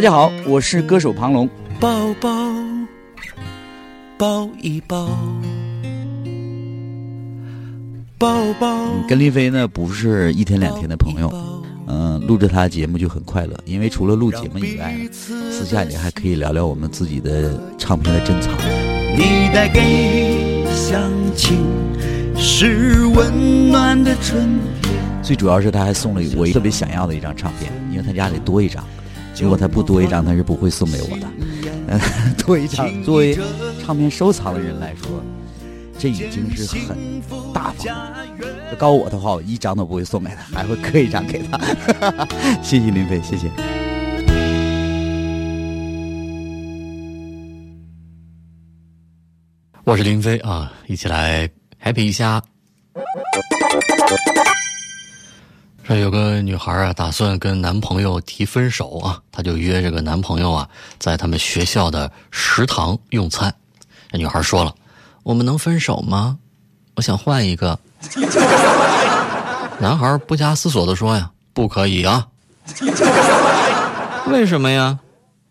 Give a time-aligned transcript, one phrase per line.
[0.00, 1.46] 大家好，我是歌手庞龙。
[1.78, 2.30] 抱抱，
[4.16, 5.10] 抱一抱，
[8.16, 8.86] 抱抱。
[9.06, 11.30] 跟林飞呢不是一天两天的朋友，
[11.86, 18.54] 嗯，录着他节目就很快乐，因为除了录节目以外，私下里还可以聊聊我们自己的唱片的珍藏。
[19.14, 21.58] 你带给乡亲
[22.38, 24.48] 是温暖的春
[24.80, 24.94] 天。
[25.22, 28.82] 最主要是他还送了我特别想要的一张唱片，因为他家里多一张，
[29.40, 31.26] 如果他不多一张，他是不会送给我的。
[31.88, 31.98] 嗯，
[32.36, 33.38] 多一张，作为
[33.82, 35.22] 唱片收藏的人来说，
[35.98, 36.96] 这已经是很
[37.52, 37.86] 大方。
[38.70, 41.58] 要告我的话，我一张都不会送给他，还会刻一张给他。
[42.62, 43.50] 谢谢林飞，谢谢。
[49.84, 51.48] 我是林飞啊，一起来
[51.82, 52.40] happy 一下。
[55.90, 60.68] 这有个女孩啊，打算跟男朋友提分手啊，她就约这个男朋友啊，
[61.00, 63.52] 在他们学校的食堂用餐。
[64.08, 64.72] 这女孩说了
[65.24, 66.38] ：“我们能分手吗？
[66.94, 67.76] 我想换一个。
[69.82, 72.28] ”男孩不加思索的说：“呀，不可以啊！
[74.30, 74.96] 为什么呀？”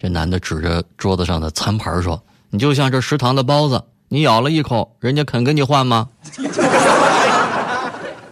[0.00, 6.08] 这男的指着桌子上的餐盘说：“你就像这食堂的包子，你咬了一口，人家肯跟你换吗？”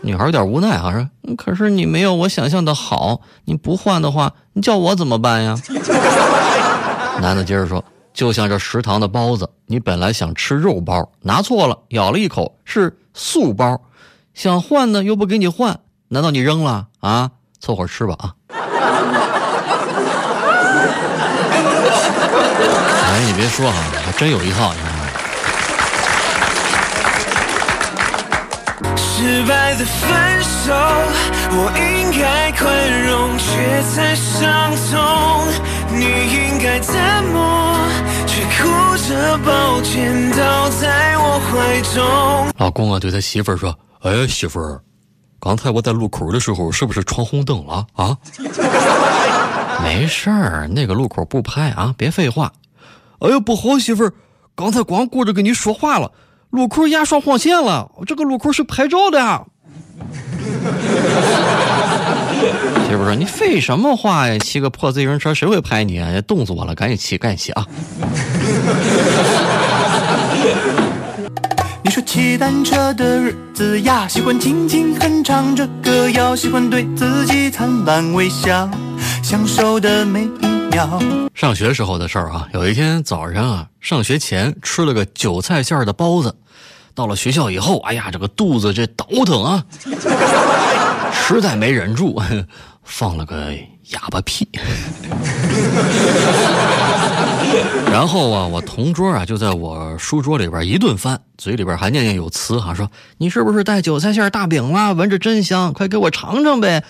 [0.03, 1.07] 女孩有点无奈啊，说
[1.37, 5.55] ：“可是你没有我想象的好，你不换的话，你叫我怎么办呀？”
[7.21, 7.85] 男的接着说
[8.15, 13.81] ：“就像这食堂的包子，你本来想吃肉包，拿错了，咬了一口是素包，
[14.33, 17.31] 想换呢又不给你换，难道你扔了啊？
[17.61, 18.35] 凑合吃吧啊！”
[23.05, 24.73] 哎，你别说啊，还真有一套。
[29.21, 30.73] 失败的分手，
[31.53, 34.97] 我应该宽容，却在伤痛。
[35.93, 36.95] 你应该怎
[37.31, 37.87] 么，
[38.27, 42.51] 却哭着抱歉倒在我怀中。
[42.57, 44.81] 老公啊，对他媳妇儿说：“哎，媳妇儿，
[45.39, 48.17] 刚才我在路口的时候，是不是闯红灯了啊？”
[49.85, 52.51] 没事儿，那个路口不拍啊，别废话。
[53.19, 54.15] 哎呦，不好，媳妇儿，
[54.55, 56.11] 刚才光顾着跟你说话了。
[56.51, 59.21] 路口压双黄线了，这个路口是拍照的。
[62.89, 64.37] 媳妇说：“你废什么话呀？
[64.39, 66.21] 骑个破自行车谁会拍你啊？
[66.23, 66.75] 冻死我了！
[66.75, 67.65] 赶紧骑，赶紧骑啊！”
[71.83, 78.69] 你说骑单车的日子呀，喜欢轻轻哼唱着歌谣，喜欢对自己灿烂微笑，
[79.23, 81.01] 享受的每一秒。
[81.35, 86.35] 上学时候的事儿啊，有一天早上啊，上学前吃了个韭菜馅的包子，
[87.01, 89.65] 到了学校以后，哎呀，这个肚子这倒腾啊，
[91.11, 92.21] 实在没忍住，
[92.85, 93.55] 放了个
[93.93, 94.47] 哑巴屁。
[97.91, 102.87] 然后啊，我同桌啊就在我书桌里边一顿翻，嘴里边还念念有词哈，说
[103.17, 104.93] 你是不是带韭菜馅大饼了？
[104.93, 106.85] 闻着真香，快给我尝尝呗。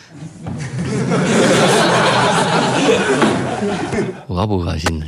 [4.27, 5.07] 恶不恶心呢？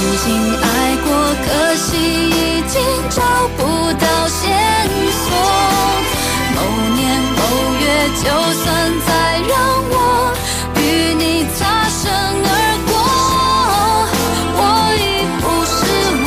[0.00, 1.12] 曾经爱过，
[1.44, 1.92] 可惜
[2.30, 2.80] 已经
[3.10, 3.20] 找
[3.58, 3.62] 不
[3.98, 4.48] 到线
[5.12, 5.28] 索。
[6.54, 6.58] 某
[6.96, 7.40] 年某
[7.78, 8.24] 月，就
[8.54, 8.64] 算
[9.06, 9.52] 再让
[9.90, 9.92] 我
[10.76, 10.78] 与
[11.12, 12.48] 你擦身而
[12.88, 12.90] 过，
[14.56, 14.58] 我
[14.96, 15.78] 已不是
[16.24, 16.26] 我。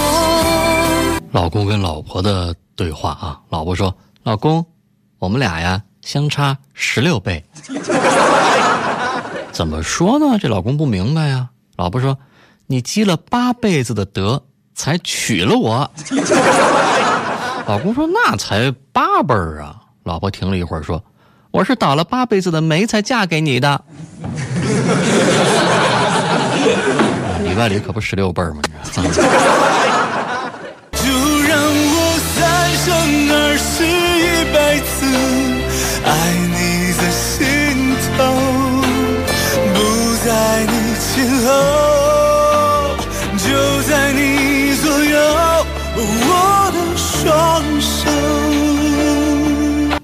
[1.32, 4.64] 老公跟老婆的对话啊，老婆说：“老公，
[5.18, 7.44] 我们俩呀相差十六倍。”
[9.52, 10.38] 怎么说呢？
[10.40, 11.50] 这老公不明白呀。
[11.76, 12.20] 老婆说
[12.68, 14.44] ：“你积了八辈子的德，
[14.74, 15.92] 才娶了我。
[17.68, 21.04] ”老公说：“那才八辈儿啊。”老婆停了一会儿说
[21.52, 23.82] ：“我是倒了八辈子的霉才嫁给你的。”
[27.44, 28.62] 里外里可不十六辈儿吗？
[28.98, 29.28] 你知道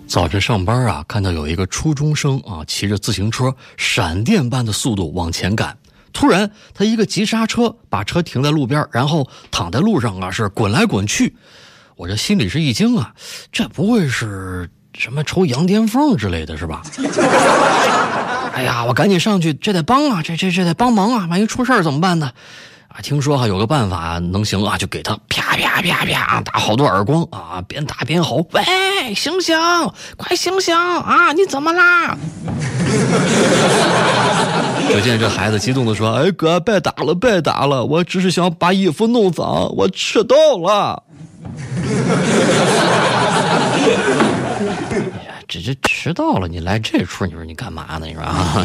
[0.10, 5.78] 早晨上班啊，看到有一个初中生啊，骑着自行车，闪电般的速度往前赶。
[6.12, 11.36] 突然，他一个急刹车，把车停在路边，然后躺在路上啊，是滚来滚去。
[11.96, 13.14] 我这心里是一惊啊，
[13.52, 14.68] 这不会是
[14.98, 16.82] 什么抽羊癫疯之类的是吧？
[18.52, 22.32] 哎呀，我赶紧上去，这得帮啊，这这这得帮忙啊，万一出事怎么办呢？
[23.00, 29.58] 啊，听说哈有个办法能行啊，就给他啪啪啪啪打好多耳光啊，边打边吼：“喂，醒醒，
[30.18, 31.32] 快醒醒啊！
[31.32, 32.18] 你怎么啦？”
[34.90, 41.04] 这可见这孩子激动的说：“哎哥，别打 了，别打了，我只是想把衣服弄脏，我迟到了。”
[45.60, 48.06] 这这迟到了，你来这出，你说你干嘛呢？
[48.06, 48.64] 你说啊？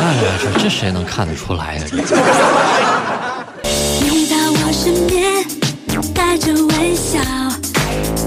[0.00, 1.84] 哎呀，这这谁能看得出来呀？
[4.00, 5.44] 你到我身边，
[6.12, 7.20] 带着微笑，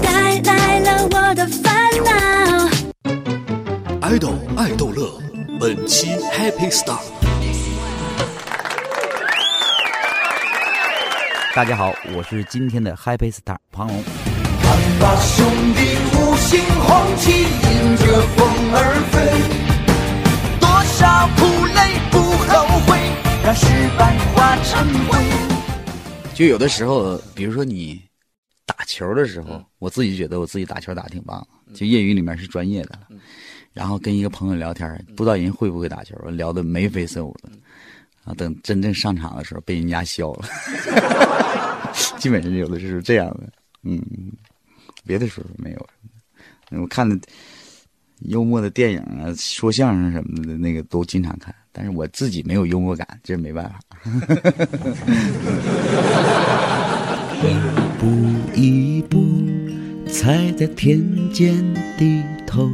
[0.02, 2.10] 带来了我的烦恼。
[4.00, 5.12] 爱豆爱逗乐，
[5.60, 6.98] 本期 Happy Star。
[11.54, 14.02] 大家好，我是今天的 Happy Star 庞龙。
[15.00, 16.17] 把兄弟五
[16.48, 18.40] 星红旗迎着风
[18.72, 18.80] 儿
[19.12, 19.20] 飞，
[20.58, 20.66] 多
[20.96, 21.44] 少苦
[21.76, 22.16] 累不
[22.48, 22.96] 后悔，
[23.44, 23.66] 让失
[23.98, 25.12] 败化成灰。
[26.34, 28.00] 就有的时候，比如说你
[28.64, 33.08] 打球的时候，我自己觉得我自己打球打得挺棒，就业余里面是专业的了。
[33.74, 37.50] 然后跟一个朋友聊天，不知道人会不会打球，聊得眉飞色舞的。
[38.24, 40.48] 啊，等真正上场的时候，被人家笑了。
[42.16, 43.52] 基本上有的是这样的，
[43.82, 44.02] 嗯。
[45.04, 45.88] 别的时候没有，
[46.70, 47.18] 我看的
[48.22, 51.54] 幽默的电影啊，说相声什么的，那个都经常看。
[51.72, 53.78] 但是我自己没有幽默感，这没办法。
[57.42, 57.46] 一
[58.00, 58.06] 步
[58.54, 59.18] 一步
[60.10, 61.00] 踩在田
[61.32, 61.54] 间
[61.96, 62.68] 地头，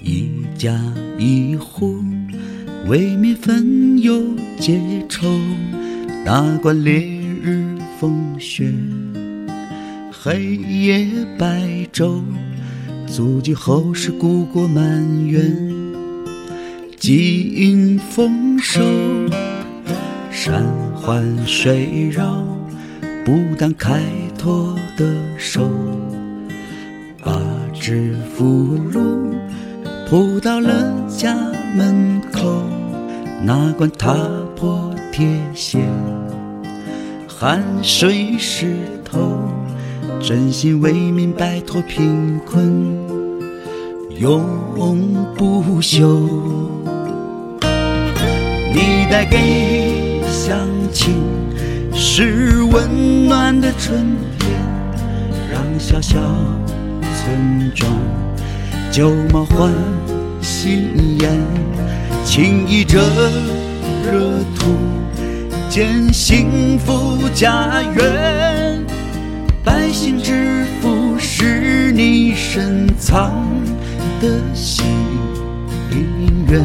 [0.00, 0.28] 一
[0.58, 0.76] 家
[1.18, 2.02] 一户
[2.86, 4.20] 为民分忧
[4.58, 5.38] 解愁，
[6.24, 6.98] 哪管烈
[7.42, 7.64] 日
[8.00, 8.72] 风雪。
[10.24, 11.04] 黑夜
[11.36, 11.48] 白
[11.92, 12.20] 昼，
[13.08, 15.42] 足迹后世故国满园，
[16.96, 18.80] 几云丰收，
[20.30, 20.62] 山
[20.94, 22.40] 环水绕，
[23.24, 24.00] 不当开
[24.38, 25.68] 拓的手，
[27.24, 27.36] 把
[27.74, 29.34] 致富路
[30.08, 31.36] 铺到了家
[31.74, 32.62] 门口，
[33.42, 34.16] 哪管踏
[34.54, 35.80] 破铁鞋，
[37.26, 39.36] 汗水湿透。
[40.22, 42.96] 真心为民，摆脱贫困，
[44.18, 44.44] 永
[45.36, 46.28] 不休。
[48.72, 50.56] 你带给乡
[50.92, 51.12] 亲
[51.92, 54.48] 是温暖的春天，
[55.50, 56.20] 让小小
[57.00, 57.90] 村庄
[58.92, 59.72] 旧貌换
[60.40, 61.30] 新颜，
[62.24, 63.00] 情谊这
[64.04, 64.70] 热土，
[65.68, 68.51] 建幸福家园。
[69.92, 73.46] 百姓之福是你深藏
[74.22, 74.86] 的心
[76.48, 76.62] 愿。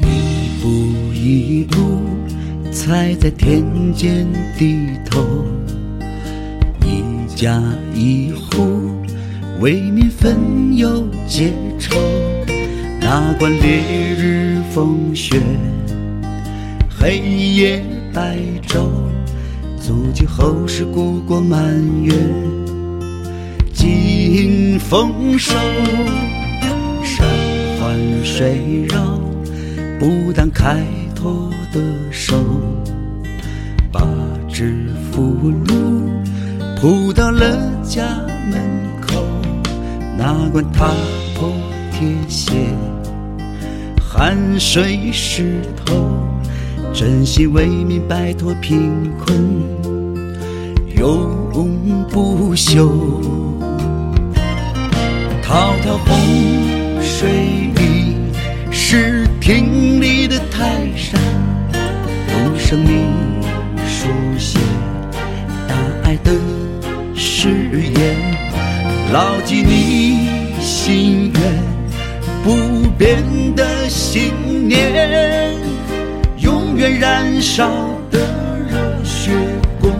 [0.00, 2.00] 一步一步
[2.72, 4.26] 踩在田间
[4.58, 5.57] 地头。
[7.38, 7.62] 家
[7.94, 8.90] 一户
[9.60, 11.96] 为民分忧解愁，
[13.00, 13.80] 哪管烈
[14.18, 15.40] 日风雪，
[16.90, 17.80] 黑夜
[18.12, 18.36] 白
[18.66, 18.88] 昼，
[19.80, 21.62] 足迹后世故国满
[22.02, 22.12] 月，
[23.72, 25.54] 尽丰收。
[27.04, 27.24] 山
[27.78, 29.16] 环水绕，
[30.00, 30.82] 不当开
[31.14, 32.34] 拓的手，
[33.92, 34.04] 把
[34.48, 34.74] 致
[35.12, 35.22] 富
[35.68, 36.08] 路。
[36.80, 38.04] 铺到了家
[38.48, 38.62] 门
[39.00, 39.20] 口，
[40.16, 40.94] 哪管踏
[41.34, 41.52] 破
[41.90, 42.52] 铁鞋，
[44.00, 45.92] 汗水湿透，
[46.94, 49.36] 真心为民，摆脱贫困，
[50.94, 51.50] 永
[52.10, 52.88] 不休。
[55.42, 56.16] 滔滔洪
[76.78, 77.68] 远燃烧
[78.08, 78.20] 的
[78.70, 79.32] 热血，
[79.80, 79.90] 共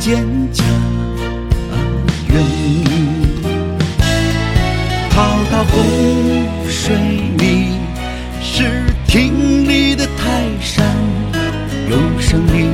[0.00, 0.64] 建家
[2.32, 2.42] 园。
[5.10, 5.84] 滔滔洪
[6.70, 6.96] 水
[7.36, 7.74] 里，
[8.40, 10.86] 是挺立的泰山，
[11.90, 12.72] 用生命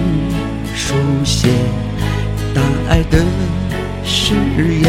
[0.77, 1.49] 书写
[2.55, 3.19] 大爱的。
[4.05, 4.35] 誓
[4.85, 4.89] 言，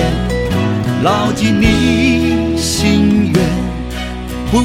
[1.02, 3.44] 牢记你心愿，
[4.52, 4.60] 不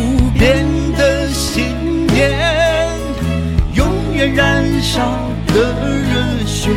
[4.34, 5.54] 燃烧的
[6.00, 6.70] 热血，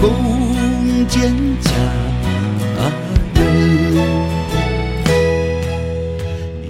[0.00, 1.70] 共建家
[3.34, 3.44] 园。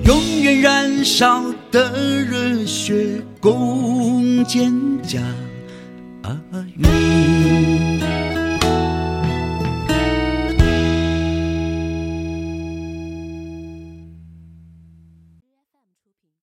[0.05, 1.91] 永远燃烧的
[2.25, 4.73] 热血共建
[5.03, 5.21] 家
[6.77, 7.14] 园，